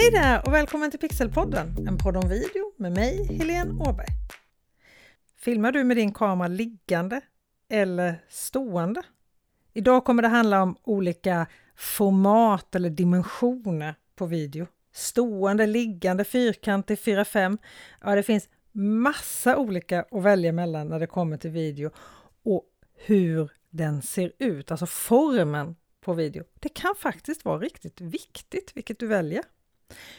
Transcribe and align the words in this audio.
Hej 0.00 0.10
där 0.10 0.46
och 0.46 0.52
välkommen 0.52 0.90
till 0.90 1.00
Pixelpodden, 1.00 1.88
en 1.88 1.98
podd 1.98 2.16
om 2.16 2.28
video 2.28 2.72
med 2.76 2.92
mig, 2.92 3.24
Helene 3.24 3.72
Åberg. 3.72 4.06
Filmar 5.36 5.72
du 5.72 5.84
med 5.84 5.96
din 5.96 6.14
kamera 6.14 6.48
liggande 6.48 7.20
eller 7.68 8.24
stående? 8.28 9.02
Idag 9.74 10.04
kommer 10.04 10.22
det 10.22 10.28
handla 10.28 10.62
om 10.62 10.76
olika 10.82 11.46
format 11.76 12.74
eller 12.74 12.90
dimensioner 12.90 13.94
på 14.16 14.26
video. 14.26 14.66
Stående, 14.92 15.66
liggande, 15.66 16.24
fyrkantig, 16.24 16.98
4-5. 16.98 17.58
Ja, 18.00 18.14
det 18.14 18.22
finns 18.22 18.48
massa 18.72 19.56
olika 19.56 20.04
att 20.10 20.22
välja 20.22 20.52
mellan 20.52 20.88
när 20.88 21.00
det 21.00 21.06
kommer 21.06 21.36
till 21.36 21.50
video 21.50 21.90
och 22.44 22.64
hur 22.94 23.50
den 23.70 24.02
ser 24.02 24.32
ut, 24.38 24.70
alltså 24.70 24.86
formen 24.86 25.76
på 26.00 26.12
video. 26.12 26.44
Det 26.60 26.68
kan 26.68 26.94
faktiskt 26.98 27.44
vara 27.44 27.58
riktigt 27.58 28.00
viktigt 28.00 28.72
vilket 28.74 28.98
du 28.98 29.06
väljer. 29.06 29.42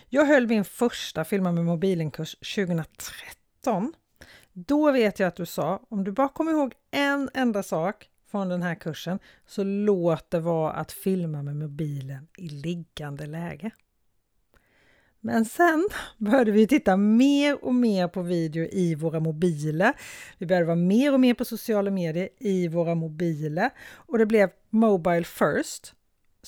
Jag 0.09 0.25
höll 0.25 0.47
min 0.47 0.65
första 0.65 1.25
Filma 1.25 1.51
med 1.51 1.65
mobilen-kurs 1.65 2.35
2013. 2.55 3.93
Då 4.53 4.91
vet 4.91 5.19
jag 5.19 5.27
att 5.27 5.35
du 5.35 5.45
sa, 5.45 5.85
om 5.89 6.03
du 6.03 6.11
bara 6.11 6.29
kommer 6.29 6.51
ihåg 6.51 6.73
en 6.91 7.29
enda 7.33 7.63
sak 7.63 8.09
från 8.31 8.49
den 8.49 8.61
här 8.61 8.75
kursen, 8.75 9.19
så 9.45 9.63
låt 9.63 10.31
det 10.31 10.39
vara 10.39 10.71
att 10.71 10.91
filma 10.91 11.41
med 11.41 11.55
mobilen 11.55 12.27
i 12.37 12.49
liggande 12.49 13.25
läge. 13.25 13.71
Men 15.19 15.45
sen 15.45 15.89
började 16.17 16.51
vi 16.51 16.67
titta 16.67 16.97
mer 16.97 17.65
och 17.65 17.75
mer 17.75 18.07
på 18.07 18.21
video 18.21 18.67
i 18.71 18.95
våra 18.95 19.19
mobiler. 19.19 19.93
Vi 20.37 20.45
började 20.45 20.65
vara 20.65 20.75
mer 20.75 21.13
och 21.13 21.19
mer 21.19 21.33
på 21.33 21.45
sociala 21.45 21.91
medier 21.91 22.29
i 22.39 22.67
våra 22.67 22.95
mobiler 22.95 23.69
och 23.93 24.17
det 24.17 24.25
blev 24.25 24.49
Mobile 24.69 25.23
First 25.23 25.93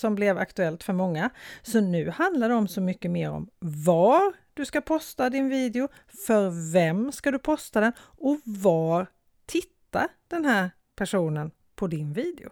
som 0.02 0.16
blev 0.16 0.38
aktuellt 0.38 0.84
för 0.84 0.94
många. 0.94 1.30
Så 1.62 1.82
nu 1.82 2.09
handlar 2.09 2.50
det 2.50 2.55
om 2.55 2.68
så 2.68 2.82
mycket 2.82 3.12
mer 3.12 3.32
om 3.32 3.50
var 3.59 4.34
du 4.53 4.66
ska 4.66 4.81
posta 4.81 5.30
din 5.30 5.50
video, 5.50 5.88
för 6.28 6.72
vem 6.72 7.12
ska 7.12 7.31
du 7.31 7.39
posta 7.39 7.80
den 7.80 7.94
och 8.00 8.40
var 8.45 9.08
tittar 9.45 10.08
den 10.28 10.45
här 10.45 10.72
personen 10.95 11.52
på 11.75 11.88
din 11.88 12.14
video. 12.14 12.50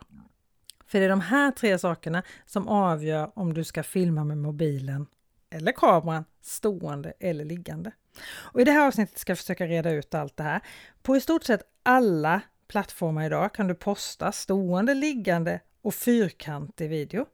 För 0.88 1.00
det 1.00 1.06
är 1.06 1.10
de 1.10 1.22
här 1.22 1.52
tre 1.52 1.80
sakerna 1.80 2.23
som 2.46 2.68
avgör 2.68 3.32
om 3.36 3.54
du 3.54 3.64
ska 3.64 3.84
filma 3.84 4.23
med 4.23 4.38
mobilen 4.38 5.08
eller 5.50 5.72
kameran 5.72 6.26
stående 6.42 7.14
eller 7.20 7.45
liggande. 7.45 7.92
Och 8.30 8.62
I 8.62 8.64
det 8.64 8.72
här 8.72 8.88
avsnittet 8.88 9.20
ska 9.20 9.32
jag 9.32 9.38
försöka 9.38 9.68
reda 9.68 9.92
ut 9.92 10.14
allt 10.14 10.38
det 10.38 10.44
här. 10.44 10.62
På 11.02 11.16
i 11.16 11.22
stort 11.22 11.44
sett 11.44 11.62
alla 11.84 12.42
plattformar 12.68 13.26
idag 13.26 13.54
kan 13.54 13.68
du 13.68 13.76
posta 13.76 14.32
stående, 14.32 14.94
liggande 14.94 15.60
och 15.82 15.94
fyrkantig 15.94 16.90
video. 16.90 17.26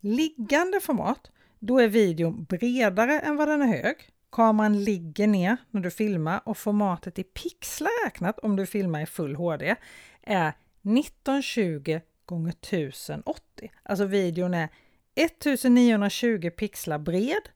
Liggande 0.00 0.80
format, 0.80 1.30
då 1.58 1.78
är 1.78 1.88
videon 1.88 2.44
bredare 2.44 3.20
än 3.20 3.36
vad 3.36 3.48
den 3.48 3.62
är 3.62 3.82
hög. 3.82 3.96
Kameran 4.32 4.84
ligger 4.84 5.26
ner 5.26 5.56
när 5.70 5.80
du 5.80 5.90
filmar 5.90 6.40
och 6.44 6.58
formatet 6.58 7.18
i 7.18 7.24
pixlar 7.24 8.04
räknat 8.04 8.38
om 8.38 8.56
du 8.56 8.66
filmar 8.66 9.02
i 9.02 9.06
full 9.06 9.34
HD 9.34 9.76
är 10.22 10.48
1920 10.48 12.00
gånger 12.28 12.50
1080. 12.50 13.72
Alltså 13.82 14.04
videon 14.04 14.54
är 14.54 14.68
1920 15.14 16.50
pixlar 16.50 16.98
bred 16.98 17.48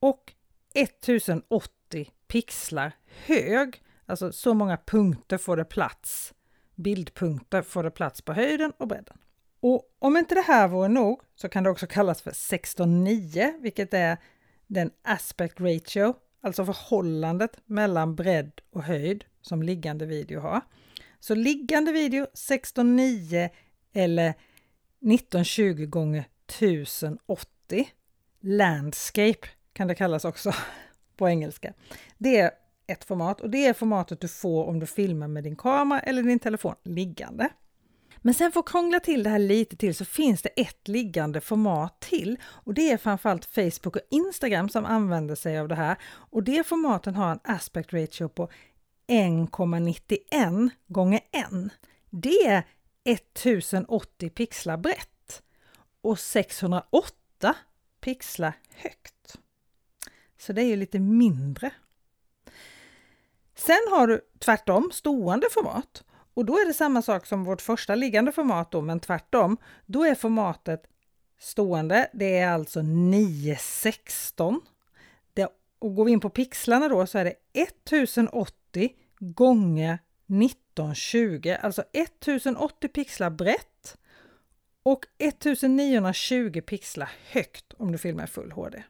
och 0.00 0.32
1080 0.74 2.10
pixlar 2.26 2.92
hög. 3.26 3.82
Alltså 4.06 4.32
så 4.32 4.54
många 4.54 4.78
punkter 4.86 5.38
får 5.38 5.56
det 5.56 5.64
plats 5.64 6.34
bildpunkter 6.74 7.62
får 7.62 7.82
det 7.82 7.90
plats 7.90 8.22
på 8.22 8.32
höjden 8.32 8.72
och 8.78 8.88
bredden. 8.88 9.18
Och 9.60 9.82
om 9.98 10.16
inte 10.16 10.34
det 10.34 10.40
här 10.40 10.68
vore 10.68 10.88
nog 10.88 11.20
så 11.34 11.48
kan 11.48 11.64
det 11.64 11.70
också 11.70 11.86
kallas 11.86 12.22
för 12.22 12.30
16.9, 12.30 13.52
vilket 13.60 13.94
är 13.94 14.18
den 14.66 14.90
aspect 15.02 15.60
ratio, 15.60 16.14
alltså 16.40 16.64
förhållandet 16.64 17.58
mellan 17.66 18.14
bredd 18.14 18.60
och 18.70 18.82
höjd 18.82 19.24
som 19.42 19.62
liggande 19.62 20.06
video 20.06 20.40
har. 20.40 20.60
Så 21.20 21.34
liggande 21.34 21.92
video 21.92 22.26
16.9 22.34 23.50
eller 23.94 24.28
1920 24.28 25.86
gånger 25.86 26.24
1080 26.48 27.88
landscape 28.40 29.48
kan 29.72 29.88
det 29.88 29.94
kallas 29.94 30.24
också 30.24 30.52
på 31.16 31.28
engelska. 31.28 31.72
Det 32.18 32.38
är 32.38 32.50
ett 32.86 33.04
format 33.04 33.40
och 33.40 33.50
det 33.50 33.66
är 33.66 33.72
formatet 33.72 34.20
du 34.20 34.28
får 34.28 34.64
om 34.64 34.80
du 34.80 34.86
filmar 34.86 35.28
med 35.28 35.44
din 35.44 35.56
kamera 35.56 36.00
eller 36.00 36.22
din 36.22 36.38
telefon 36.38 36.74
liggande. 36.82 37.48
Men 38.18 38.34
sen 38.34 38.52
för 38.52 38.60
att 38.60 38.68
krångla 38.68 39.00
till 39.00 39.22
det 39.22 39.30
här 39.30 39.38
lite 39.38 39.76
till 39.76 39.94
så 39.94 40.04
finns 40.04 40.42
det 40.42 40.48
ett 40.48 40.88
liggande 40.88 41.40
format 41.40 42.00
till 42.00 42.38
och 42.44 42.74
det 42.74 42.90
är 42.90 42.96
framförallt 42.96 43.44
Facebook 43.44 43.96
och 43.96 44.02
Instagram 44.10 44.68
som 44.68 44.84
använder 44.84 45.34
sig 45.34 45.58
av 45.58 45.68
det 45.68 45.74
här 45.74 45.96
och 46.04 46.42
det 46.42 46.66
formaten 46.66 47.14
har 47.14 47.30
en 47.32 47.40
aspect 47.44 47.92
ratio 47.92 48.28
på 48.28 48.48
1,91 49.08 50.70
gånger 50.86 51.20
1. 51.32 51.46
Det 52.10 52.46
är 52.46 52.64
1080 53.04 54.30
pixlar 54.30 54.76
brett 54.76 55.42
och 56.00 56.18
608 56.18 57.56
pixlar 58.00 58.52
högt. 58.74 59.36
Så 60.38 60.52
det 60.52 60.62
är 60.62 60.66
ju 60.66 60.76
lite 60.76 60.98
mindre 60.98 61.70
Sen 63.54 63.80
har 63.90 64.06
du 64.06 64.20
tvärtom 64.38 64.90
stående 64.92 65.46
format 65.50 66.04
och 66.34 66.44
då 66.44 66.52
är 66.58 66.66
det 66.66 66.74
samma 66.74 67.02
sak 67.02 67.26
som 67.26 67.44
vårt 67.44 67.62
första 67.62 67.94
liggande 67.94 68.32
format 68.32 68.70
då, 68.70 68.80
men 68.80 69.00
tvärtom. 69.00 69.56
Då 69.86 70.04
är 70.04 70.14
formatet 70.14 70.82
stående, 71.38 72.10
det 72.12 72.38
är 72.38 72.48
alltså 72.48 72.82
916. 72.82 74.60
Det, 75.34 75.48
och 75.78 75.94
går 75.94 76.04
vi 76.04 76.12
in 76.12 76.20
på 76.20 76.30
pixlarna 76.30 76.88
då 76.88 77.06
så 77.06 77.18
är 77.18 77.24
det 77.24 77.34
1080 77.52 78.92
gånger 79.18 79.98
1920, 80.74 81.56
alltså 81.60 81.84
1080 81.92 82.88
pixlar 82.88 83.30
brett 83.30 83.96
och 84.82 85.06
1920 85.18 86.60
pixlar 86.60 87.10
högt 87.30 87.72
om 87.76 87.92
du 87.92 87.98
filmar 87.98 88.24
i 88.24 88.26
full 88.26 88.52
HD. 88.52 88.82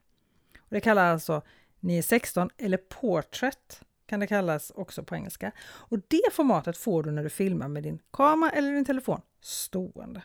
Och 0.58 0.70
det 0.70 0.80
kallas 0.80 1.12
alltså 1.12 1.42
916 1.80 2.50
eller 2.58 2.76
Portrait 2.76 3.80
kan 4.06 4.20
det 4.20 4.26
kallas 4.26 4.70
också 4.74 5.04
på 5.04 5.14
engelska. 5.14 5.52
Och 5.62 5.98
det 6.08 6.32
formatet 6.32 6.76
får 6.76 7.02
du 7.02 7.10
när 7.10 7.22
du 7.22 7.30
filmar 7.30 7.68
med 7.68 7.82
din 7.82 7.98
kamera 8.10 8.50
eller 8.50 8.72
din 8.72 8.84
telefon 8.84 9.20
stående. 9.40 10.22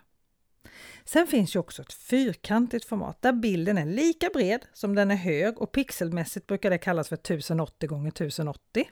Sen 1.06 1.28
finns 1.28 1.56
ju 1.56 1.59
också 1.59 1.81
ett 1.81 1.94
fyrkantigt 1.94 2.86
format 2.86 3.22
där 3.22 3.34
bilden 3.34 3.78
är 3.78 3.86
lika 3.86 4.30
bred 4.34 4.66
som 4.74 4.95
den 4.95 5.12
är 5.12 5.16
hög 5.16 5.62
och 5.62 5.72
pixelmässigt 5.72 6.48
brukar 6.48 6.69
det 6.69 6.78
kallas 6.78 7.10
för 7.10 7.16
1080 7.16 7.89
gånger 7.89 8.07
1080. 8.10 8.89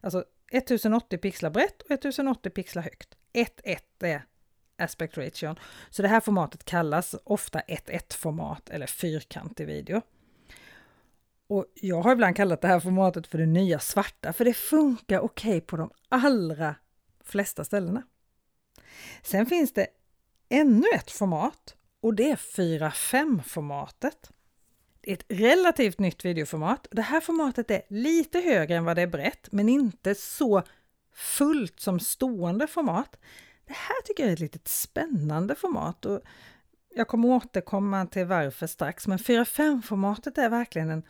Alltså 0.00 0.24
1080 0.52 1.18
pixlar 1.18 1.50
brett 1.50 1.82
och 1.82 1.90
1080 1.90 2.50
pixlar 2.50 2.82
högt. 2.82 3.14
1.1 3.32 3.78
är 4.00 4.24
aspect 4.76 5.18
ratio. 5.18 5.54
Så 5.90 6.02
det 6.02 6.08
här 6.08 6.20
formatet 6.20 6.64
kallas 6.64 7.14
ofta 7.24 7.60
1.1 7.60 8.14
format 8.14 8.70
eller 8.70 8.86
fyrkantig 8.86 9.66
video. 9.66 10.02
Och 11.46 11.66
jag 11.74 12.02
har 12.02 12.12
ibland 12.12 12.36
kallat 12.36 12.60
det 12.60 12.68
här 12.68 12.80
formatet 12.80 13.26
för 13.26 13.38
det 13.38 13.46
nya 13.46 13.78
svarta, 13.78 14.32
för 14.32 14.44
det 14.44 14.54
funkar 14.54 15.20
okej 15.20 15.50
okay 15.50 15.60
på 15.60 15.76
de 15.76 15.90
allra 16.08 16.74
flesta 17.24 17.64
ställena. 17.64 18.02
Sen 19.22 19.46
finns 19.46 19.72
det 19.72 19.86
ännu 20.48 20.84
ett 20.94 21.10
format 21.10 21.76
och 22.00 22.14
det 22.14 22.30
är 22.30 22.36
4.5-formatet. 22.36 24.30
Det 25.02 25.10
är 25.10 25.14
ett 25.14 25.24
relativt 25.28 25.98
nytt 25.98 26.24
videoformat. 26.24 26.86
Det 26.90 27.02
här 27.02 27.20
formatet 27.20 27.70
är 27.70 27.82
lite 27.88 28.38
högre 28.38 28.76
än 28.76 28.84
vad 28.84 28.96
det 28.96 29.02
är 29.02 29.06
brett, 29.06 29.48
men 29.52 29.68
inte 29.68 30.14
så 30.14 30.62
fullt 31.14 31.80
som 31.80 32.00
stående 32.00 32.66
format. 32.66 33.16
Det 33.66 33.72
här 33.72 34.02
tycker 34.04 34.22
jag 34.22 34.30
är 34.30 34.34
ett 34.34 34.40
litet 34.40 34.68
spännande 34.68 35.54
format 35.54 36.06
och 36.06 36.20
jag 36.94 37.08
kommer 37.08 37.28
återkomma 37.28 38.06
till 38.06 38.26
varför 38.26 38.66
strax, 38.66 39.06
men 39.06 39.18
4.5-formatet 39.18 40.38
är 40.38 40.48
verkligen 40.48 40.90
en 40.90 41.02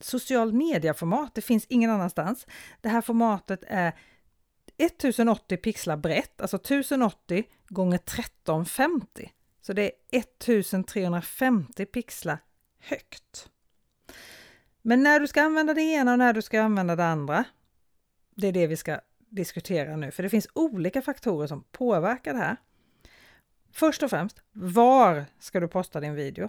social 0.00 0.52
media-format. 0.52 1.34
Det 1.34 1.42
finns 1.42 1.66
ingen 1.68 1.90
annanstans. 1.90 2.46
Det 2.80 2.88
här 2.88 3.00
formatet 3.00 3.64
är 3.66 3.92
1080 4.78 5.56
pixlar 5.56 5.96
brett, 5.96 6.40
alltså 6.40 6.56
1080 6.56 7.44
gånger 7.68 7.96
1350. 7.96 9.32
Så 9.60 9.72
det 9.72 9.82
är 9.82 9.92
1350 10.18 11.86
pixlar 11.86 12.38
högt. 12.88 13.50
Men 14.82 15.02
när 15.02 15.20
du 15.20 15.26
ska 15.26 15.42
använda 15.42 15.74
det 15.74 15.82
ena 15.82 16.12
och 16.12 16.18
när 16.18 16.32
du 16.32 16.42
ska 16.42 16.62
använda 16.62 16.96
det 16.96 17.04
andra, 17.04 17.44
det 18.34 18.48
är 18.48 18.52
det 18.52 18.66
vi 18.66 18.76
ska 18.76 19.00
diskutera 19.18 19.96
nu, 19.96 20.10
för 20.10 20.22
det 20.22 20.30
finns 20.30 20.48
olika 20.52 21.02
faktorer 21.02 21.46
som 21.46 21.64
påverkar 21.72 22.32
det 22.32 22.38
här. 22.38 22.56
Först 23.72 24.02
och 24.02 24.10
främst, 24.10 24.42
var 24.52 25.24
ska 25.38 25.60
du 25.60 25.68
posta 25.68 26.00
din 26.00 26.14
video? 26.14 26.48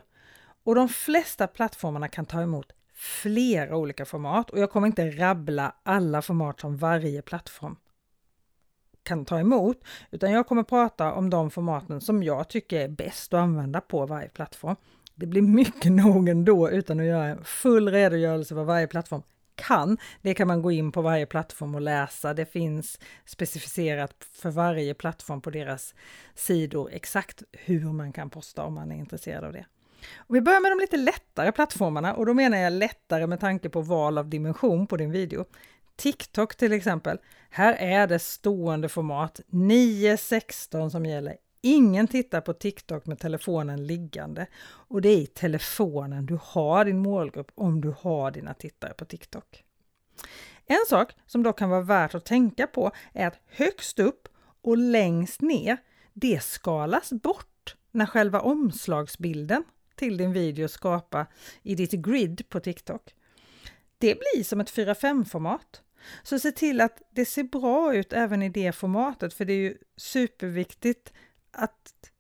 Och 0.64 0.76
de 0.76 0.90
flesta 0.90 1.48
plattformarna 1.48 2.08
kan 2.08 2.26
ta 2.26 2.42
emot 2.42 2.72
flera 2.94 3.78
olika 3.78 4.06
format 4.06 4.50
och 4.50 4.60
jag 4.60 4.72
kommer 4.72 4.88
inte 4.88 5.10
rabbla 5.10 5.76
alla 5.84 6.22
format 6.22 6.60
som 6.60 6.78
varje 6.78 7.22
plattform 7.22 7.76
kan 9.04 9.26
ta 9.26 9.40
emot, 9.40 9.84
utan 10.12 10.32
jag 10.32 10.48
kommer 10.48 10.64
prata 10.64 11.14
om 11.14 11.30
de 11.30 11.52
formaten 11.52 12.02
som 12.02 12.24
jag 12.24 12.50
tycker 12.50 12.80
är 12.80 12.88
bäst 12.88 13.34
att 13.34 13.38
använda 13.38 13.82
på 13.82 14.06
varje 14.06 14.30
plattform. 14.30 14.76
Det 15.16 15.26
blir 15.26 15.42
mycket 15.42 15.92
nog 15.92 16.30
ändå 16.30 16.70
utan 16.70 17.00
att 17.00 17.06
göra 17.06 17.26
en 17.26 17.44
full 17.44 17.90
redogörelse 17.90 18.56
vad 18.56 18.66
varje 18.66 18.88
plattform 18.88 19.22
kan. 19.56 19.98
Det 20.22 20.34
kan 20.34 20.48
man 20.48 20.62
gå 20.62 20.72
in 20.72 20.92
på 20.92 21.02
varje 21.02 21.26
plattform 21.26 21.76
och 21.76 21.82
läsa. 21.82 22.34
Det 22.34 22.46
finns 22.46 23.00
specificerat 23.26 24.14
för 24.32 24.50
varje 24.52 24.94
plattform 24.94 25.42
på 25.42 25.50
deras 25.50 25.96
sidor 26.36 26.90
exakt 26.92 27.44
hur 27.52 27.94
man 27.94 28.14
kan 28.14 28.30
posta 28.30 28.64
om 28.64 28.74
man 28.74 28.92
är 28.92 28.96
intresserad 28.96 29.44
av 29.44 29.54
det. 29.54 29.66
Och 30.16 30.36
vi 30.36 30.42
börjar 30.42 30.60
med 30.60 30.72
de 30.72 30.80
lite 30.80 30.98
lättare 30.98 31.52
plattformarna 31.52 32.14
och 32.14 32.26
då 32.26 32.34
menar 32.34 32.58
jag 32.58 32.74
lättare 32.74 33.28
med 33.28 33.40
tanke 33.40 33.70
på 33.70 33.82
val 33.82 34.18
av 34.18 34.30
dimension 34.30 34.88
på 34.88 34.98
din 34.98 35.12
video. 35.12 35.46
TikTok 35.96 36.56
till 36.56 36.74
exempel. 36.74 37.18
Här 37.50 37.74
är 37.74 38.08
det 38.08 38.20
stående 38.20 38.90
format 38.90 39.42
9.16 39.48 40.90
som 40.90 41.06
gäller. 41.06 41.36
Ingen 41.68 42.08
tittar 42.08 42.42
på 42.42 42.54
TikTok 42.54 43.06
med 43.06 43.20
telefonen 43.20 43.88
liggande 43.88 44.48
och 44.66 45.02
det 45.02 45.10
är 45.10 45.18
i 45.18 45.26
telefonen 45.26 46.26
du 46.26 46.40
har 46.42 46.86
din 46.86 47.00
målgrupp 47.00 47.52
om 47.56 47.82
du 47.82 47.96
har 48.00 48.32
dina 48.32 48.54
tittare 48.54 48.94
på 48.94 49.06
TikTok. 49.06 49.64
En 50.66 50.86
sak 50.90 51.12
som 51.26 51.44
då 51.44 51.54
kan 51.54 51.70
vara 51.70 51.82
värt 51.82 52.16
att 52.16 52.26
tänka 52.26 52.68
på 52.68 52.92
är 53.14 53.28
att 53.28 53.40
högst 53.48 54.00
upp 54.00 54.28
och 54.62 54.78
längst 54.78 55.42
ner, 55.42 55.78
det 56.14 56.44
skalas 56.44 57.10
bort 57.14 57.76
när 57.92 58.06
själva 58.06 58.42
omslagsbilden 58.42 59.64
till 59.96 60.18
din 60.18 60.34
video 60.34 60.68
skapar 60.68 61.26
i 61.64 61.76
ditt 61.76 61.92
grid 61.92 62.50
på 62.50 62.60
TikTok. 62.60 63.16
Det 63.98 64.16
blir 64.16 64.44
som 64.44 64.62
ett 64.62 64.72
4-5-format. 64.72 65.82
Så 66.24 66.40
se 66.40 66.52
till 66.52 66.82
att 66.82 67.02
det 67.12 67.26
ser 67.26 67.44
bra 67.44 67.96
ut 67.96 68.14
även 68.14 68.42
i 68.42 68.50
det 68.50 68.72
formatet, 68.72 69.34
för 69.34 69.46
det 69.46 69.54
är 69.54 69.58
ju 69.58 69.78
superviktigt 69.98 71.14
att, 71.56 72.12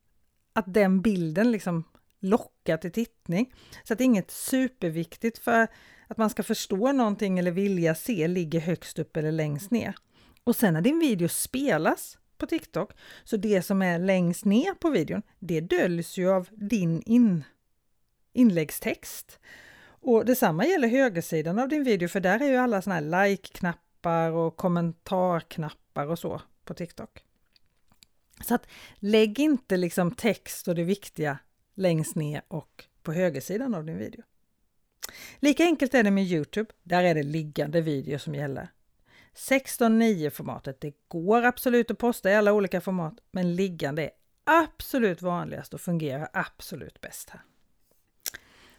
att 0.53 0.73
den 0.73 1.01
bilden 1.01 1.51
liksom 1.51 1.83
lockar 2.19 2.77
till 2.77 2.91
tittning. 2.91 3.53
Så 3.83 3.93
att 3.93 3.97
det 3.97 4.03
är 4.03 4.05
inget 4.05 4.31
superviktigt 4.31 5.37
för 5.37 5.67
att 6.07 6.17
man 6.17 6.29
ska 6.29 6.43
förstå 6.43 6.91
någonting 6.91 7.39
eller 7.39 7.51
vilja 7.51 7.95
se 7.95 8.27
ligger 8.27 8.59
högst 8.59 8.99
upp 8.99 9.17
eller 9.17 9.31
längst 9.31 9.71
ner. 9.71 9.95
Och 10.43 10.55
sen 10.55 10.73
när 10.73 10.81
din 10.81 10.99
video 10.99 11.27
spelas 11.27 12.17
på 12.37 12.45
TikTok, 12.45 12.91
så 13.23 13.37
det 13.37 13.61
som 13.61 13.81
är 13.81 13.99
längst 13.99 14.45
ner 14.45 14.73
på 14.73 14.89
videon, 14.89 15.21
det 15.39 15.61
döljs 15.61 16.17
ju 16.17 16.29
av 16.29 16.47
din 16.51 17.01
in, 17.01 17.43
inläggstext. 18.33 19.39
Och 19.85 20.25
detsamma 20.25 20.65
gäller 20.65 20.87
högersidan 20.87 21.59
av 21.59 21.69
din 21.69 21.83
video, 21.83 22.07
för 22.07 22.19
där 22.19 22.41
är 22.41 22.49
ju 22.49 22.55
alla 22.55 22.81
såna 22.81 22.95
här 22.95 23.01
like-knappar 23.01 24.31
och 24.31 24.57
kommentarknappar 24.57 26.07
och 26.07 26.19
så 26.19 26.41
på 26.65 26.73
TikTok. 26.73 27.24
Så 28.45 28.55
att 28.55 28.67
lägg 28.95 29.39
inte 29.39 29.77
liksom 29.77 30.11
text 30.11 30.67
och 30.67 30.75
det 30.75 30.83
viktiga 30.83 31.39
längst 31.75 32.15
ner 32.15 32.41
och 32.47 32.85
på 33.03 33.13
högersidan 33.13 33.75
av 33.75 33.85
din 33.85 33.97
video. 33.97 34.23
Lika 35.39 35.63
enkelt 35.63 35.93
är 35.93 36.03
det 36.03 36.11
med 36.11 36.23
Youtube. 36.23 36.69
Där 36.83 37.03
är 37.03 37.15
det 37.15 37.23
liggande 37.23 37.81
video 37.81 38.19
som 38.19 38.35
gäller. 38.35 38.67
16.9 39.35 40.29
formatet. 40.29 40.81
Det 40.81 40.93
går 41.07 41.43
absolut 41.43 41.91
att 41.91 41.97
posta 41.97 42.31
i 42.31 42.35
alla 42.35 42.53
olika 42.53 42.81
format, 42.81 43.13
men 43.31 43.55
liggande 43.55 44.03
är 44.03 44.11
absolut 44.43 45.21
vanligast 45.21 45.73
och 45.73 45.81
fungerar 45.81 46.29
absolut 46.33 47.01
bäst 47.01 47.29
här. 47.29 47.41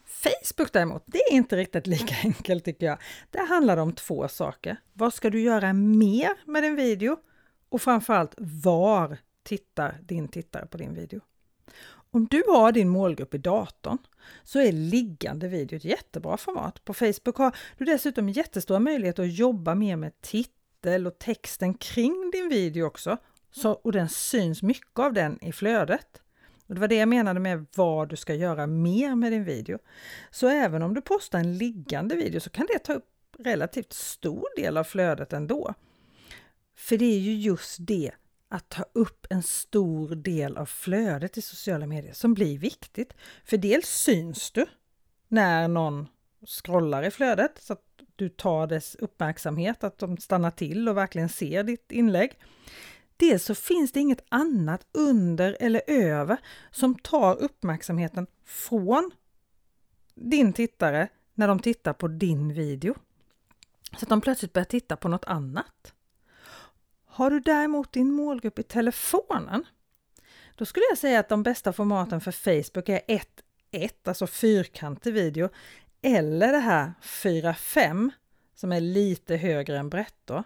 Facebook 0.05 0.73
däremot, 0.73 1.03
det 1.07 1.19
är 1.19 1.33
inte 1.33 1.57
riktigt 1.57 1.87
lika 1.87 2.15
enkelt 2.25 2.65
tycker 2.65 2.87
jag. 2.87 2.99
Det 3.31 3.41
handlar 3.41 3.77
om 3.77 3.93
två 3.93 4.29
saker. 4.29 4.77
Vad 4.93 5.15
ska 5.15 5.31
du 5.31 5.41
göra 5.41 5.73
mer 5.73 6.31
med 6.51 6.63
din 6.63 6.77
video? 6.77 7.17
Och 7.69 7.83
framförallt 7.83 8.35
var 8.39 9.19
tittar 9.47 9.99
din 10.03 10.29
tittare 10.29 10.67
på 10.67 10.79
din 10.79 10.95
video. 10.95 11.21
Om 12.11 12.27
du 12.27 12.43
har 12.49 12.73
din 12.73 12.89
målgrupp 12.89 13.35
i 13.35 13.39
datorn 13.39 13.99
så 14.45 14.59
är 14.59 14.73
liggande 14.73 15.49
video 15.49 15.77
ett 15.77 15.85
jättebra 15.85 16.37
format. 16.37 16.85
På 16.85 16.95
Facebook 16.95 17.37
har 17.37 17.57
du 17.79 17.85
dessutom 17.85 18.29
jättestora 18.29 18.79
möjligheter 18.79 19.23
att 19.23 19.35
jobba 19.35 19.75
mer 19.75 19.97
med 19.97 20.21
titel 20.21 21.07
och 21.07 21.19
texten 21.19 21.75
kring 21.75 22.31
din 22.33 22.49
video 22.49 22.87
också. 22.87 23.17
Så, 23.51 23.73
och 23.73 23.93
den 23.93 24.09
syns 24.09 24.63
mycket 24.63 24.99
av 24.99 25.13
den 25.13 25.45
i 25.45 25.53
flödet. 25.53 26.23
Och 26.67 26.75
det 26.75 26.81
var 26.81 26.89
det 26.89 26.97
jag 26.97 27.09
menade 27.09 27.41
med 27.41 27.67
vad 27.77 28.09
du 28.09 28.17
ska 28.17 28.35
göra 28.35 28.67
mer 28.67 29.15
med 29.15 29.33
din 29.33 29.45
video. 29.45 29.79
Så 30.31 30.49
även 30.49 30.83
om 30.83 30.95
du 30.95 31.01
postar 31.01 31.39
en 31.39 31.59
liggande 31.59 32.17
video 32.17 32.41
så 32.41 32.51
kan 32.51 32.67
det 32.73 32.79
ta 32.79 32.93
upp 32.93 33.09
relativt 33.39 33.93
stor 33.93 34.47
del 34.57 34.77
av 34.77 34.85
flödet 34.85 35.33
ändå. 35.33 35.75
För 36.77 36.99
det 36.99 37.05
är 37.05 37.19
ju 37.19 37.35
just 37.35 37.77
det 37.81 38.11
att 38.49 38.69
ta 38.69 38.85
upp 38.93 39.27
en 39.31 39.43
stor 39.43 40.15
del 40.15 40.57
av 40.57 40.67
flödet 40.67 41.39
i 41.39 41.43
sociala 41.43 41.87
medier 41.87 42.13
som 42.13 42.35
blir 42.35 42.59
viktigt. 42.59 43.15
För 43.45 43.57
dels 43.57 43.89
syns 43.89 44.51
du 44.51 44.67
när 45.29 45.69
någon 45.69 46.09
scrollar 46.47 47.03
i 47.03 47.11
flödet 47.11 47.59
så 47.61 47.73
att 47.73 47.83
du 48.17 48.29
tar 48.29 48.67
dess 48.67 48.95
uppmärksamhet, 48.95 49.85
att 49.85 49.99
de 49.99 50.17
stannar 50.17 50.51
till 50.51 50.89
och 50.89 50.97
verkligen 50.97 51.29
ser 51.29 51.63
ditt 51.65 51.93
inlägg. 51.93 52.39
Dels 53.17 53.45
så 53.45 53.55
finns 53.55 53.93
det 53.93 54.01
inget 54.01 54.25
annat 54.29 54.87
under 54.93 55.57
eller 55.61 55.83
över 55.87 56.37
som 56.71 56.95
tar 56.95 57.37
uppmärksamheten 57.37 58.27
från 58.45 59.11
din 60.15 60.53
tittare 60.53 61.09
när 61.35 61.49
de 61.49 61.59
tittar 61.59 61.93
på 61.93 62.09
din 62.09 62.55
video. 62.55 62.95
Så 63.99 64.05
att 64.05 64.09
de 64.09 64.21
plötsligt 64.21 64.53
börjar 64.53 64.65
titta 64.65 64.97
på 64.97 65.09
något 65.09 65.25
annat. 65.25 65.95
Har 67.17 67.31
du 67.31 67.41
däremot 67.41 67.93
din 67.93 68.13
målgrupp 68.13 68.59
i 68.59 68.63
telefonen, 68.63 69.65
då 70.55 70.65
skulle 70.65 70.87
jag 70.91 70.99
säga 70.99 71.21
att 71.21 71.29
de 71.29 71.43
bästa 71.43 71.73
formaten 71.73 72.21
för 72.21 72.33
Facebook 72.33 72.89
är 72.89 73.01
1.1, 73.73 73.91
alltså 74.05 74.27
fyrkantig 74.27 75.13
video, 75.13 75.49
eller 76.03 76.53
det 76.53 76.59
här 76.59 76.93
4.5 77.03 78.11
som 78.55 78.73
är 78.73 78.81
lite 78.81 79.37
högre 79.37 79.79
än 79.79 79.89
brett 79.89 80.15
då. 80.25 80.43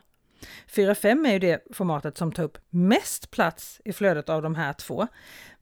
4.5 0.69 1.29
är 1.29 1.33
ju 1.33 1.39
det 1.39 1.65
formatet 1.73 2.19
som 2.19 2.33
tar 2.33 2.43
upp 2.43 2.59
mest 2.69 3.31
plats 3.31 3.81
i 3.85 3.93
flödet 3.93 4.29
av 4.29 4.43
de 4.43 4.55
här 4.55 4.73
två. 4.73 5.07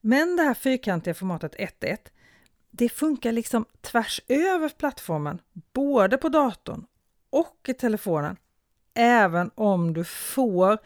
Men 0.00 0.36
det 0.36 0.42
här 0.42 0.54
fyrkantiga 0.54 1.14
formatet 1.14 1.54
1.1, 1.54 1.98
det 2.70 2.88
funkar 2.88 3.32
liksom 3.32 3.64
tvärs 3.80 4.20
över 4.28 4.68
plattformen, 4.68 5.40
både 5.72 6.16
på 6.16 6.28
datorn 6.28 6.86
och 7.30 7.58
i 7.68 7.74
telefonen, 7.74 8.36
även 8.98 9.50
om 9.54 9.92
du 9.92 10.04
får 10.04 10.78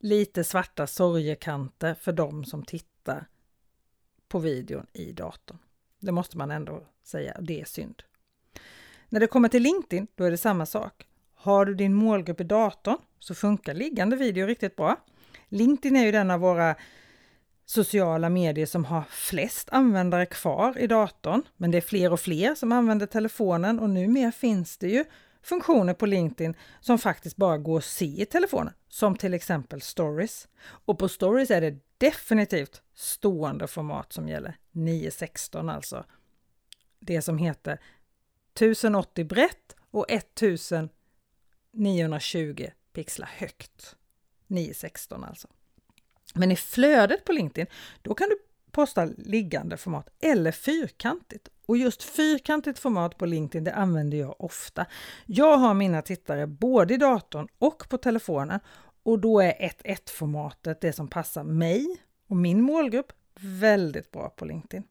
lite 0.00 0.44
svarta 0.44 0.86
sorgekanter 0.86 1.94
för 1.94 2.12
de 2.12 2.44
som 2.44 2.62
tittar 2.62 3.26
på 4.28 4.38
videon 4.38 4.86
i 4.92 5.12
datorn. 5.12 5.58
Det 6.00 6.12
måste 6.12 6.38
man 6.38 6.50
ändå 6.50 6.82
säga, 7.04 7.36
det 7.40 7.60
är 7.60 7.64
synd. 7.64 8.02
När 9.08 9.20
det 9.20 9.26
kommer 9.26 9.48
till 9.48 9.62
LinkedIn, 9.62 10.06
då 10.14 10.24
är 10.24 10.30
det 10.30 10.38
samma 10.38 10.66
sak. 10.66 11.06
Har 11.34 11.66
du 11.66 11.74
din 11.74 11.94
målgrupp 11.94 12.40
i 12.40 12.44
datorn 12.44 12.98
så 13.18 13.34
funkar 13.34 13.74
liggande 13.74 14.16
video 14.16 14.46
riktigt 14.46 14.76
bra. 14.76 14.96
LinkedIn 15.48 15.96
är 15.96 16.04
ju 16.04 16.12
den 16.12 16.30
av 16.30 16.40
våra 16.40 16.74
sociala 17.64 18.28
medier 18.28 18.66
som 18.66 18.84
har 18.84 19.02
flest 19.10 19.68
användare 19.70 20.26
kvar 20.26 20.78
i 20.78 20.86
datorn, 20.86 21.42
men 21.56 21.70
det 21.70 21.78
är 21.78 21.82
fler 21.82 22.12
och 22.12 22.20
fler 22.20 22.54
som 22.54 22.72
använder 22.72 23.06
telefonen 23.06 23.80
och 23.80 23.90
numera 23.90 24.32
finns 24.32 24.78
det 24.78 24.88
ju 24.88 25.04
funktioner 25.42 25.94
på 25.94 26.06
LinkedIn 26.06 26.54
som 26.80 26.98
faktiskt 26.98 27.36
bara 27.36 27.58
går 27.58 27.78
att 27.78 27.84
se 27.84 28.22
i 28.22 28.26
telefonen, 28.26 28.74
som 28.88 29.16
till 29.16 29.34
exempel 29.34 29.80
stories. 29.80 30.48
Och 30.62 30.98
på 30.98 31.08
stories 31.08 31.50
är 31.50 31.60
det 31.60 31.78
definitivt 31.98 32.82
stående 32.94 33.66
format 33.66 34.12
som 34.12 34.28
gäller, 34.28 34.56
916 34.70 35.68
alltså. 35.68 36.04
Det 36.98 37.22
som 37.22 37.38
heter 37.38 37.78
1080 38.54 39.24
brett 39.24 39.76
och 39.90 40.10
1920 40.10 42.66
pixlar 42.92 43.30
högt. 43.36 43.96
916 44.46 45.24
alltså. 45.24 45.48
Men 46.34 46.52
i 46.52 46.56
flödet 46.56 47.24
på 47.24 47.32
LinkedIn, 47.32 47.66
då 48.02 48.14
kan 48.14 48.28
du 48.28 48.38
posta 48.72 49.04
liggande 49.04 49.76
format 49.76 50.08
eller 50.20 50.52
fyrkantigt. 50.52 51.48
Och 51.66 51.76
just 51.76 52.02
fyrkantigt 52.02 52.78
format 52.78 53.18
på 53.18 53.26
LinkedIn 53.26 53.64
det 53.64 53.74
använder 53.74 54.18
jag 54.18 54.34
ofta. 54.38 54.86
Jag 55.26 55.56
har 55.56 55.74
mina 55.74 56.02
tittare 56.02 56.46
både 56.46 56.94
i 56.94 56.96
datorn 56.96 57.48
och 57.58 57.88
på 57.88 57.98
telefonen 57.98 58.60
och 59.02 59.18
då 59.18 59.40
är 59.40 59.52
1.1-formatet 59.52 60.80
det 60.80 60.92
som 60.92 61.08
passar 61.08 61.44
mig 61.44 61.96
och 62.28 62.36
min 62.36 62.62
målgrupp 62.62 63.12
väldigt 63.40 64.10
bra 64.10 64.28
på 64.28 64.44
LinkedIn. 64.44 64.84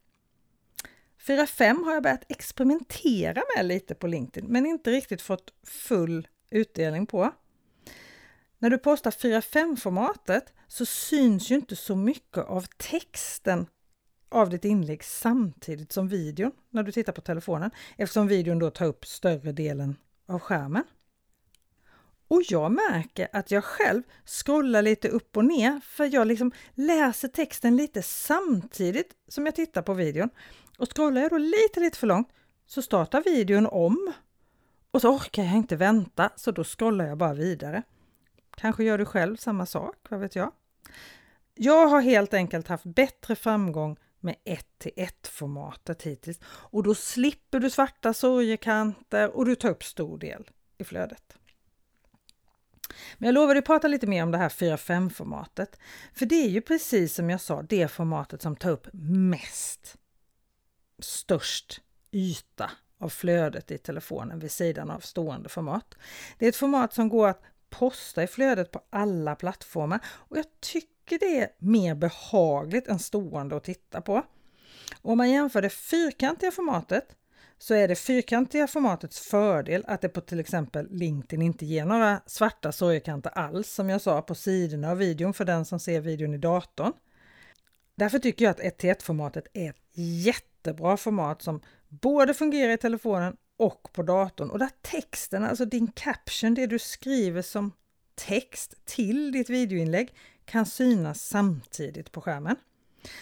4.5 1.27 1.85
har 1.85 1.93
jag 1.93 2.03
börjat 2.03 2.31
experimentera 2.31 3.43
med 3.55 3.65
lite 3.65 3.95
på 3.95 4.07
LinkedIn 4.07 4.51
men 4.51 4.65
inte 4.65 4.91
riktigt 4.91 5.21
fått 5.21 5.53
full 5.63 6.27
utdelning 6.49 7.05
på. 7.05 7.31
När 8.61 8.69
du 8.69 8.77
postar 8.77 9.11
4.5-formatet 9.11 10.53
så 10.67 10.85
syns 10.85 11.51
ju 11.51 11.55
inte 11.55 11.75
så 11.75 11.95
mycket 11.95 12.45
av 12.45 12.65
texten 12.77 13.65
av 14.29 14.49
ditt 14.49 14.65
inlägg 14.65 15.03
samtidigt 15.03 15.91
som 15.91 16.07
videon 16.07 16.51
när 16.69 16.83
du 16.83 16.91
tittar 16.91 17.13
på 17.13 17.21
telefonen 17.21 17.71
eftersom 17.97 18.27
videon 18.27 18.59
då 18.59 18.69
tar 18.69 18.85
upp 18.85 19.05
större 19.05 19.51
delen 19.51 19.95
av 20.27 20.39
skärmen. 20.39 20.83
Och 22.27 22.41
jag 22.49 22.71
märker 22.71 23.27
att 23.33 23.51
jag 23.51 23.63
själv 23.63 24.03
scrollar 24.25 24.81
lite 24.81 25.09
upp 25.09 25.37
och 25.37 25.45
ner 25.45 25.79
för 25.83 26.13
jag 26.13 26.27
liksom 26.27 26.51
läser 26.73 27.27
texten 27.27 27.77
lite 27.77 28.01
samtidigt 28.01 29.11
som 29.27 29.45
jag 29.45 29.55
tittar 29.55 29.81
på 29.81 29.93
videon. 29.93 30.29
Och 30.77 30.95
scrollar 30.95 31.21
jag 31.21 31.31
då 31.31 31.37
lite, 31.37 31.79
lite 31.79 31.97
för 31.97 32.07
långt 32.07 32.29
så 32.65 32.81
startar 32.81 33.21
videon 33.21 33.67
om. 33.67 34.13
Och 34.91 35.01
så 35.01 35.09
orkar 35.15 35.43
jag 35.43 35.55
inte 35.55 35.75
vänta 35.75 36.29
så 36.35 36.51
då 36.51 36.63
scrollar 36.63 37.05
jag 37.05 37.17
bara 37.17 37.33
vidare. 37.33 37.83
Kanske 38.61 38.83
gör 38.83 38.97
du 38.97 39.05
själv 39.05 39.37
samma 39.37 39.65
sak, 39.65 39.95
vad 40.09 40.19
vet 40.19 40.35
jag? 40.35 40.51
Jag 41.53 41.87
har 41.87 42.01
helt 42.01 42.33
enkelt 42.33 42.67
haft 42.67 42.85
bättre 42.85 43.35
framgång 43.35 43.97
med 44.19 44.35
1 44.43 44.67
till 44.77 44.91
1 44.95 45.27
formatet 45.27 46.01
hittills 46.01 46.39
och 46.45 46.83
då 46.83 46.95
slipper 46.95 47.59
du 47.59 47.69
svarta 47.69 48.13
sorgekanter 48.13 49.29
och 49.37 49.45
du 49.45 49.55
tar 49.55 49.69
upp 49.69 49.83
stor 49.83 50.17
del 50.17 50.49
i 50.77 50.83
flödet. 50.83 51.37
Men 53.17 53.27
jag 53.27 53.33
lovade 53.33 53.59
att 53.59 53.65
prata 53.65 53.87
lite 53.87 54.07
mer 54.07 54.23
om 54.23 54.31
det 54.31 54.37
här 54.37 54.49
4-5 54.49 55.09
formatet. 55.09 55.79
För 56.13 56.25
det 56.25 56.45
är 56.45 56.49
ju 56.49 56.61
precis 56.61 57.15
som 57.15 57.29
jag 57.29 57.41
sa 57.41 57.61
det 57.61 57.87
formatet 57.87 58.41
som 58.41 58.55
tar 58.55 58.71
upp 58.71 58.87
mest, 58.93 59.97
störst 60.99 61.81
yta 62.11 62.71
av 62.97 63.09
flödet 63.09 63.71
i 63.71 63.77
telefonen 63.77 64.39
vid 64.39 64.51
sidan 64.51 64.91
av 64.91 64.99
stående 64.99 65.49
format. 65.49 65.95
Det 66.37 66.45
är 66.45 66.49
ett 66.49 66.55
format 66.55 66.93
som 66.93 67.09
går 67.09 67.27
att 67.27 67.41
posta 67.71 68.23
i 68.23 68.27
flödet 68.27 68.71
på 68.71 68.81
alla 68.89 69.35
plattformar 69.35 69.99
och 70.05 70.37
jag 70.37 70.45
tycker 70.59 71.19
det 71.19 71.39
är 71.39 71.49
mer 71.57 71.95
behagligt 71.95 72.87
än 72.87 72.99
stående 72.99 73.55
att 73.55 73.63
titta 73.63 74.01
på. 74.01 74.23
Och 75.01 75.11
om 75.11 75.17
man 75.17 75.31
jämför 75.31 75.61
det 75.61 75.69
fyrkantiga 75.69 76.51
formatet 76.51 77.15
så 77.57 77.73
är 77.73 77.87
det 77.87 77.95
fyrkantiga 77.95 78.67
formatets 78.67 79.19
fördel 79.19 79.83
att 79.87 80.01
det 80.01 80.09
på 80.09 80.21
till 80.21 80.39
exempel 80.39 80.87
LinkedIn 80.91 81.41
inte 81.41 81.65
ger 81.65 81.85
några 81.85 82.21
svarta 82.25 82.71
sorgekanter 82.71 83.29
alls 83.29 83.71
som 83.73 83.89
jag 83.89 84.01
sa 84.01 84.21
på 84.21 84.35
sidorna 84.35 84.91
av 84.91 84.97
videon 84.97 85.33
för 85.33 85.45
den 85.45 85.65
som 85.65 85.79
ser 85.79 86.01
videon 86.01 86.33
i 86.33 86.37
datorn. 86.37 86.93
Därför 87.95 88.19
tycker 88.19 88.45
jag 88.45 88.51
att 88.51 88.81
1-1-formatet 88.81 89.47
är 89.53 89.69
ett 89.69 89.81
jättebra 90.25 90.97
format 90.97 91.41
som 91.41 91.61
både 91.89 92.33
fungerar 92.33 92.73
i 92.73 92.77
telefonen 92.77 93.37
och 93.61 93.93
på 93.93 94.03
datorn 94.03 94.49
och 94.49 94.59
där 94.59 94.69
texten, 94.81 95.43
alltså 95.43 95.65
din 95.65 95.91
caption, 95.91 96.53
det 96.53 96.67
du 96.67 96.79
skriver 96.79 97.41
som 97.41 97.71
text 98.15 98.85
till 98.85 99.31
ditt 99.31 99.49
videoinlägg 99.49 100.15
kan 100.45 100.65
synas 100.65 101.21
samtidigt 101.21 102.11
på 102.11 102.21
skärmen. 102.21 102.55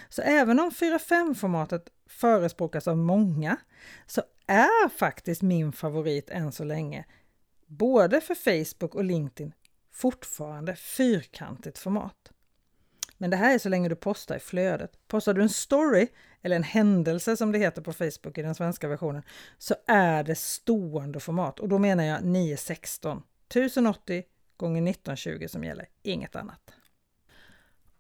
Så 0.09 0.21
även 0.21 0.59
om 0.59 0.69
4.5-formatet 0.69 1.89
förespråkas 2.07 2.87
av 2.87 2.97
många 2.97 3.57
så 4.07 4.21
är 4.47 4.89
faktiskt 4.89 5.41
min 5.41 5.71
favorit 5.71 6.29
än 6.29 6.51
så 6.51 6.63
länge, 6.63 7.05
både 7.67 8.21
för 8.21 8.35
Facebook 8.35 8.95
och 8.95 9.03
LinkedIn, 9.03 9.53
fortfarande 9.91 10.75
fyrkantigt 10.75 11.77
format. 11.77 12.18
Men 13.21 13.29
det 13.29 13.37
här 13.37 13.53
är 13.53 13.57
så 13.57 13.69
länge 13.69 13.89
du 13.89 13.95
postar 13.95 14.35
i 14.35 14.39
flödet. 14.39 15.07
Postar 15.07 15.33
du 15.33 15.41
en 15.41 15.49
story 15.49 16.07
eller 16.41 16.55
en 16.55 16.63
händelse 16.63 17.37
som 17.37 17.51
det 17.51 17.59
heter 17.59 17.81
på 17.81 17.93
Facebook 17.93 18.37
i 18.37 18.41
den 18.41 18.55
svenska 18.55 18.87
versionen 18.87 19.23
så 19.57 19.75
är 19.87 20.23
det 20.23 20.35
stående 20.35 21.19
format 21.19 21.59
och 21.59 21.69
då 21.69 21.77
menar 21.77 22.03
jag 22.03 22.23
916 22.23 23.21
1080 23.49 24.23
gånger 24.57 24.81
1920 24.81 25.47
som 25.47 25.63
gäller, 25.63 25.87
inget 26.03 26.35
annat. 26.35 26.71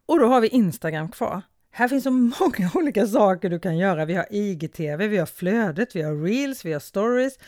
Och 0.05 0.19
då 0.19 0.25
har 0.25 0.41
vi 0.41 0.47
Instagram 0.47 1.09
kvar. 1.09 1.41
Här 1.71 1.87
finns 1.87 2.03
så 2.03 2.11
många 2.11 2.71
olika 2.75 3.07
saker 3.07 3.49
du 3.49 3.59
kan 3.59 3.77
göra. 3.77 4.05
Vi 4.05 4.13
har 4.13 4.27
IGTV, 4.29 5.07
vi 5.07 5.17
har 5.17 5.25
flödet, 5.25 5.95
vi 5.95 6.01
har 6.01 6.15
reels, 6.15 6.65
vi 6.65 6.73
har 6.73 6.79
stories. 6.79 7.39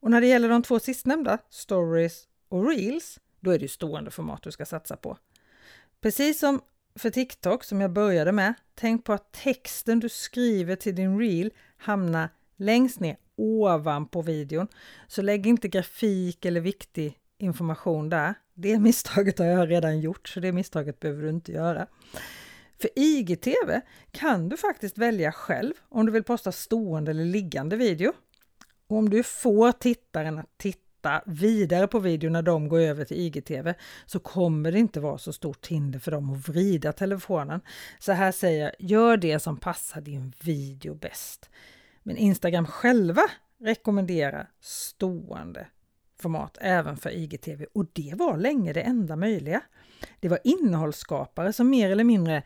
Och 0.00 0.10
när 0.10 0.20
det 0.20 0.26
gäller 0.26 0.48
de 0.48 0.62
två 0.62 0.80
sistnämnda, 0.80 1.38
stories 1.50 2.24
och 2.48 2.68
reels, 2.68 3.18
då 3.40 3.50
är 3.50 3.58
det 3.58 3.68
stående 3.68 4.10
format 4.10 4.42
du 4.42 4.50
ska 4.50 4.66
satsa 4.66 4.96
på. 4.96 5.18
Precis 6.00 6.38
som 6.38 6.60
för 6.98 7.10
TikTok 7.10 7.64
som 7.64 7.80
jag 7.80 7.92
började 7.92 8.32
med, 8.32 8.54
tänk 8.74 9.04
på 9.04 9.12
att 9.12 9.32
texten 9.32 10.00
du 10.00 10.08
skriver 10.08 10.76
till 10.76 10.94
din 10.94 11.18
reel 11.18 11.50
hamnar 11.76 12.28
längst 12.56 13.00
ner 13.00 13.16
ovanpå 13.36 14.22
videon. 14.22 14.68
Så 15.08 15.22
lägg 15.22 15.46
inte 15.46 15.68
grafik 15.68 16.44
eller 16.44 16.60
viktig 16.60 17.18
information 17.38 18.08
där. 18.08 18.34
Det 18.54 18.78
misstaget 18.78 19.38
har 19.38 19.46
jag 19.46 19.70
redan 19.70 20.00
gjort, 20.00 20.28
så 20.28 20.40
det 20.40 20.52
misstaget 20.52 21.00
behöver 21.00 21.22
du 21.22 21.28
inte 21.28 21.52
göra. 21.52 21.86
För 22.80 22.90
IGTV 22.96 23.80
kan 24.10 24.48
du 24.48 24.56
faktiskt 24.56 24.98
välja 24.98 25.32
själv 25.32 25.74
om 25.88 26.06
du 26.06 26.12
vill 26.12 26.24
posta 26.24 26.52
stående 26.52 27.10
eller 27.10 27.24
liggande 27.24 27.76
video. 27.76 28.12
Och 28.88 28.96
om 28.96 29.10
du 29.10 29.22
får 29.22 29.72
tittaren 29.72 30.38
att 30.38 30.58
titta 30.58 30.87
vidare 31.26 31.86
på 31.86 31.98
video 31.98 32.30
när 32.30 32.42
de 32.42 32.68
går 32.68 32.78
över 32.78 33.04
till 33.04 33.16
IGTV 33.16 33.74
så 34.06 34.18
kommer 34.18 34.72
det 34.72 34.78
inte 34.78 35.00
vara 35.00 35.18
så 35.18 35.32
stort 35.32 35.66
hinder 35.66 35.98
för 35.98 36.10
dem 36.10 36.32
att 36.32 36.48
vrida 36.48 36.92
telefonen. 36.92 37.60
Så 37.98 38.12
här 38.12 38.32
säger 38.32 38.64
jag, 38.64 38.90
gör 38.90 39.16
det 39.16 39.38
som 39.38 39.56
passar 39.56 40.00
din 40.00 40.32
video 40.40 40.94
bäst. 40.94 41.50
Men 42.02 42.16
Instagram 42.16 42.66
själva 42.66 43.22
rekommenderar 43.60 44.50
stående 44.60 45.66
format 46.20 46.58
även 46.60 46.96
för 46.96 47.10
IGTV 47.10 47.66
och 47.72 47.86
det 47.92 48.14
var 48.16 48.36
länge 48.36 48.72
det 48.72 48.82
enda 48.82 49.16
möjliga. 49.16 49.60
Det 50.20 50.28
var 50.28 50.38
innehållsskapare 50.44 51.52
som 51.52 51.70
mer 51.70 51.90
eller 51.90 52.04
mindre 52.04 52.42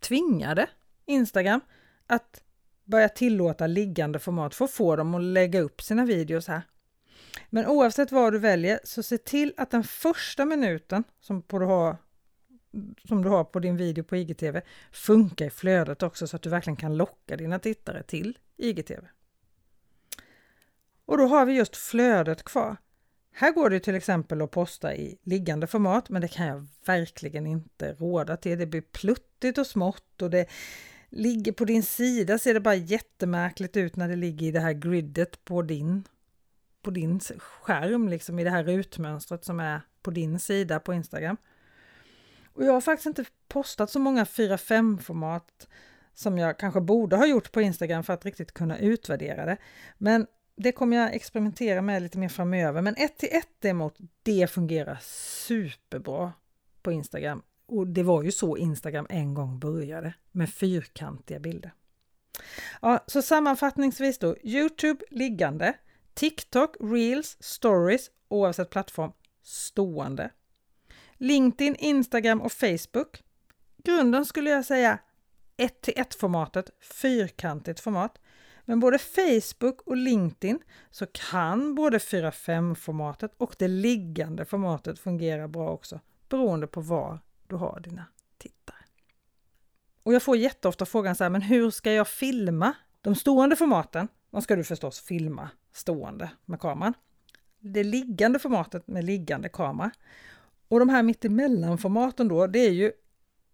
tvingade 0.00 0.66
Instagram 1.06 1.60
att 2.06 2.42
börja 2.84 3.08
tillåta 3.08 3.66
liggande 3.66 4.18
format 4.18 4.54
för 4.54 4.64
att 4.64 4.70
få 4.70 4.96
dem 4.96 5.14
att 5.14 5.22
lägga 5.22 5.60
upp 5.60 5.82
sina 5.82 6.04
videos 6.04 6.48
här. 6.48 6.62
Men 7.50 7.66
oavsett 7.66 8.12
vad 8.12 8.32
du 8.32 8.38
väljer 8.38 8.80
så 8.84 9.02
se 9.02 9.18
till 9.18 9.54
att 9.56 9.70
den 9.70 9.84
första 9.84 10.44
minuten 10.44 11.04
som 11.20 11.42
du 11.46 11.56
har, 11.64 11.96
som 13.08 13.22
du 13.22 13.28
har 13.28 13.44
på 13.44 13.60
din 13.60 13.76
video 13.76 14.04
på 14.04 14.16
IGTV 14.16 14.60
funkar 14.92 15.46
i 15.46 15.50
flödet 15.50 16.02
också 16.02 16.26
så 16.26 16.36
att 16.36 16.42
du 16.42 16.50
verkligen 16.50 16.76
kan 16.76 16.96
locka 16.96 17.36
dina 17.36 17.58
tittare 17.58 18.02
till 18.02 18.38
IGTV. 18.56 19.06
Och 21.06 21.18
då 21.18 21.26
har 21.26 21.46
vi 21.46 21.52
just 21.52 21.76
flödet 21.76 22.42
kvar. 22.42 22.76
Här 23.32 23.52
går 23.52 23.70
det 23.70 23.80
till 23.80 23.94
exempel 23.94 24.42
att 24.42 24.50
posta 24.50 24.94
i 24.94 25.18
liggande 25.22 25.66
format, 25.66 26.08
men 26.08 26.22
det 26.22 26.28
kan 26.28 26.46
jag 26.46 26.66
verkligen 26.86 27.46
inte 27.46 27.92
råda 27.92 28.36
till. 28.36 28.58
Det 28.58 28.66
blir 28.66 28.80
pluttigt 28.80 29.58
och 29.58 29.66
smått 29.66 30.22
och 30.22 30.30
det 30.30 30.46
ligger 31.08 31.52
på 31.52 31.64
din 31.64 31.82
sida 31.82 32.38
ser 32.38 32.54
det 32.54 32.60
bara 32.60 32.74
jättemärkligt 32.74 33.76
ut 33.76 33.96
när 33.96 34.08
det 34.08 34.16
ligger 34.16 34.46
i 34.46 34.50
det 34.50 34.60
här 34.60 34.72
gridet 34.72 35.44
på 35.44 35.62
din, 35.62 36.04
på 36.84 36.90
din 36.90 37.20
skärm, 37.38 38.08
liksom 38.08 38.38
i 38.38 38.44
det 38.44 38.50
här 38.50 38.64
rutmönstret 38.64 39.44
som 39.44 39.60
är 39.60 39.80
på 40.02 40.10
din 40.10 40.38
sida 40.38 40.80
på 40.80 40.94
Instagram. 40.94 41.36
Och 42.52 42.64
jag 42.64 42.72
har 42.72 42.80
faktiskt 42.80 43.06
inte 43.06 43.24
postat 43.48 43.90
så 43.90 43.98
många 43.98 44.24
4-5 44.24 44.98
format 44.98 45.68
som 46.14 46.38
jag 46.38 46.58
kanske 46.58 46.80
borde 46.80 47.16
ha 47.16 47.26
gjort 47.26 47.52
på 47.52 47.60
Instagram 47.60 48.04
för 48.04 48.12
att 48.12 48.24
riktigt 48.24 48.52
kunna 48.52 48.78
utvärdera 48.78 49.46
det. 49.46 49.56
Men 49.98 50.26
det 50.56 50.72
kommer 50.72 50.96
jag 50.96 51.14
experimentera 51.14 51.82
med 51.82 52.02
lite 52.02 52.18
mer 52.18 52.28
framöver. 52.28 52.82
Men 52.82 52.94
1 52.96 53.18
till 53.18 53.28
1 53.32 53.48
däremot, 53.58 53.98
det 54.22 54.50
fungerar 54.50 54.98
superbra 55.02 56.32
på 56.82 56.92
Instagram. 56.92 57.42
Och 57.66 57.86
det 57.86 58.02
var 58.02 58.22
ju 58.22 58.32
så 58.32 58.56
Instagram 58.56 59.06
en 59.10 59.34
gång 59.34 59.58
började, 59.58 60.14
med 60.32 60.50
fyrkantiga 60.50 61.38
bilder. 61.38 61.72
Ja, 62.82 63.04
så 63.06 63.22
sammanfattningsvis 63.22 64.18
då, 64.18 64.36
Youtube 64.42 65.04
liggande, 65.10 65.74
TikTok, 66.14 66.76
Reels, 66.80 67.36
Stories, 67.40 68.10
oavsett 68.28 68.70
plattform, 68.70 69.12
stående. 69.42 70.30
LinkedIn, 71.16 71.76
Instagram 71.78 72.40
och 72.40 72.52
Facebook. 72.52 73.22
Grunden 73.84 74.24
skulle 74.24 74.50
jag 74.50 74.64
säga 74.64 74.98
1 75.56 75.80
till 75.80 75.94
1 75.96 76.14
formatet, 76.14 76.70
fyrkantigt 76.80 77.80
format. 77.80 78.18
Men 78.64 78.80
både 78.80 78.98
Facebook 78.98 79.80
och 79.86 79.96
LinkedIn 79.96 80.58
så 80.90 81.06
kan 81.06 81.74
både 81.74 81.98
4.5-formatet 81.98 83.34
och 83.36 83.54
det 83.58 83.68
liggande 83.68 84.44
formatet 84.44 84.98
fungera 84.98 85.48
bra 85.48 85.70
också 85.70 86.00
beroende 86.28 86.66
på 86.66 86.80
var 86.80 87.20
du 87.46 87.56
har 87.56 87.80
dina 87.80 88.04
tittare. 88.38 88.76
Och 90.02 90.14
jag 90.14 90.22
får 90.22 90.36
jätteofta 90.36 90.86
frågan 90.86 91.16
så 91.16 91.24
här, 91.24 91.30
men 91.30 91.42
hur 91.42 91.70
ska 91.70 91.92
jag 91.92 92.08
filma? 92.08 92.74
De 93.00 93.14
stående 93.14 93.56
formaten, 93.56 94.08
de 94.34 94.42
ska 94.42 94.56
du 94.56 94.64
förstås 94.64 95.00
filma 95.00 95.50
stående 95.72 96.30
med 96.44 96.60
kameran. 96.60 96.94
Det 97.60 97.84
liggande 97.84 98.38
formatet 98.38 98.86
med 98.86 99.04
liggande 99.04 99.48
kamera. 99.48 99.90
Och 100.68 100.78
de 100.78 100.88
här 100.88 101.02
mittemellan-formaten 101.02 102.28
då, 102.28 102.46
det 102.46 102.58
är 102.58 102.70
ju 102.70 102.92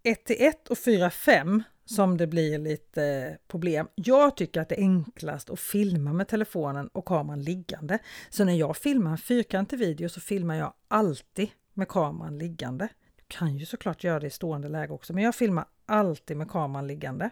1 0.03 0.25
till 0.25 0.37
1 0.39 0.69
och 0.69 0.79
4 0.79 1.11
5 1.11 1.63
som 1.85 2.17
det 2.17 2.27
blir 2.27 2.59
lite 2.59 3.39
problem. 3.49 3.89
Jag 3.95 4.37
tycker 4.37 4.61
att 4.61 4.69
det 4.69 4.75
är 4.75 4.83
enklast 4.83 5.51
att 5.51 5.61
filma 5.61 6.13
med 6.13 6.29
telefonen 6.29 6.89
och 6.89 7.05
kameran 7.05 7.43
liggande. 7.43 7.99
Så 8.31 8.45
när 8.45 8.55
jag 8.55 8.77
filmar 8.77 9.11
en 9.11 9.19
fyrkantig 9.19 9.79
video 9.79 10.09
så 10.09 10.21
filmar 10.21 10.55
jag 10.55 10.73
alltid 10.89 11.49
med 11.75 11.89
kameran 11.89 12.39
liggande. 12.39 12.89
Du 13.17 13.25
kan 13.29 13.57
ju 13.57 13.67
såklart 13.67 14.05
göra 14.05 14.21
det 14.21 14.27
i 14.27 14.31
stående 14.31 14.69
läge 14.69 14.93
också, 14.93 15.13
men 15.13 15.25
jag 15.25 15.35
filmar 15.35 15.65
alltid 15.87 16.37
med 16.37 16.51
kameran 16.51 16.87
liggande. 16.87 17.31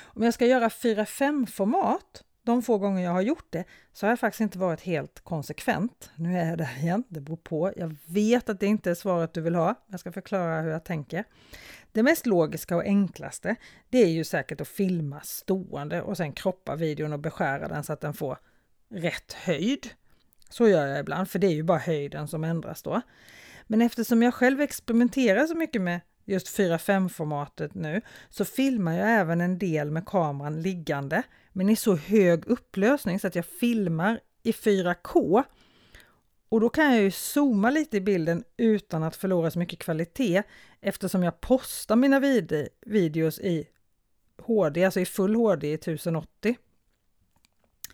Om 0.00 0.22
jag 0.22 0.34
ska 0.34 0.46
göra 0.46 0.68
4-5 0.68 1.46
format, 1.46 2.24
de 2.42 2.62
få 2.62 2.78
gånger 2.78 3.04
jag 3.04 3.10
har 3.10 3.20
gjort 3.20 3.46
det, 3.50 3.64
så 3.92 4.06
har 4.06 4.10
jag 4.10 4.18
faktiskt 4.18 4.40
inte 4.40 4.58
varit 4.58 4.80
helt 4.80 5.20
konsekvent. 5.20 6.10
Nu 6.16 6.38
är 6.38 6.48
jag 6.48 6.58
där 6.58 6.78
igen, 6.78 7.04
det 7.08 7.20
beror 7.20 7.36
på. 7.36 7.72
Jag 7.76 7.96
vet 8.06 8.48
att 8.48 8.60
det 8.60 8.66
inte 8.66 8.90
är 8.90 8.94
svaret 8.94 9.34
du 9.34 9.40
vill 9.40 9.54
ha. 9.54 9.74
Jag 9.86 10.00
ska 10.00 10.12
förklara 10.12 10.60
hur 10.60 10.70
jag 10.70 10.84
tänker. 10.84 11.24
Det 11.92 12.02
mest 12.02 12.26
logiska 12.26 12.76
och 12.76 12.84
enklaste, 12.84 13.56
det 13.88 13.98
är 13.98 14.08
ju 14.08 14.24
säkert 14.24 14.60
att 14.60 14.68
filma 14.68 15.20
stående 15.20 16.02
och 16.02 16.16
sen 16.16 16.32
kroppa 16.32 16.76
videon 16.76 17.12
och 17.12 17.18
beskära 17.18 17.68
den 17.68 17.84
så 17.84 17.92
att 17.92 18.00
den 18.00 18.14
får 18.14 18.38
rätt 18.90 19.32
höjd. 19.32 19.88
Så 20.50 20.68
gör 20.68 20.86
jag 20.86 21.00
ibland, 21.00 21.30
för 21.30 21.38
det 21.38 21.46
är 21.46 21.54
ju 21.54 21.62
bara 21.62 21.78
höjden 21.78 22.28
som 22.28 22.44
ändras 22.44 22.82
då. 22.82 23.00
Men 23.66 23.82
eftersom 23.82 24.22
jag 24.22 24.34
själv 24.34 24.60
experimenterar 24.60 25.46
så 25.46 25.54
mycket 25.54 25.82
med 25.82 26.00
just 26.24 26.58
4-5-formatet 26.58 27.74
nu, 27.74 28.00
så 28.28 28.44
filmar 28.44 28.92
jag 28.92 29.10
även 29.10 29.40
en 29.40 29.58
del 29.58 29.90
med 29.90 30.06
kameran 30.06 30.62
liggande, 30.62 31.22
men 31.52 31.68
i 31.68 31.76
så 31.76 31.96
hög 31.96 32.46
upplösning 32.46 33.20
så 33.20 33.26
att 33.26 33.34
jag 33.34 33.46
filmar 33.46 34.20
i 34.42 34.52
4K. 34.52 35.44
Och 36.48 36.60
då 36.60 36.68
kan 36.68 36.84
jag 36.84 37.02
ju 37.02 37.10
zooma 37.10 37.70
lite 37.70 37.96
i 37.96 38.00
bilden 38.00 38.44
utan 38.56 39.02
att 39.02 39.16
förlora 39.16 39.50
så 39.50 39.58
mycket 39.58 39.78
kvalitet 39.78 40.42
eftersom 40.80 41.22
jag 41.22 41.40
postar 41.40 41.96
mina 41.96 42.20
vid 42.20 42.68
videos 42.86 43.38
i 43.38 43.68
HD, 44.38 44.84
alltså 44.84 45.00
i 45.00 45.06
full 45.06 45.34
HD 45.34 45.68
i 45.68 45.74
1080. 45.74 46.56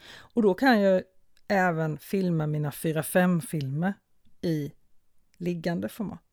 Och 0.08 0.42
då 0.42 0.54
kan 0.54 0.80
jag 0.80 1.02
även 1.48 1.98
filma 1.98 2.46
mina 2.46 2.70
4-5-filmer 2.70 3.94
i 4.40 4.72
liggande 5.36 5.88
format. 5.88 6.25